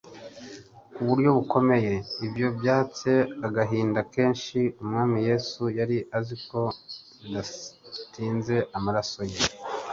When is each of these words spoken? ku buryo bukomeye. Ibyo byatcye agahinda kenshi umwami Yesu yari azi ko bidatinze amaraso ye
ku 0.93 1.01
buryo 1.07 1.29
bukomeye. 1.37 1.93
Ibyo 2.25 2.47
byatcye 2.59 3.13
agahinda 3.47 3.99
kenshi 4.13 4.59
umwami 4.81 5.17
Yesu 5.29 5.63
yari 5.79 5.97
azi 6.17 6.35
ko 6.49 6.61
bidatinze 7.21 8.55
amaraso 8.77 9.19
ye 9.31 9.39